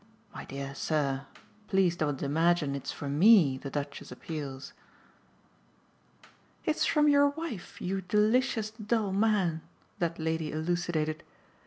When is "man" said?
9.13-9.61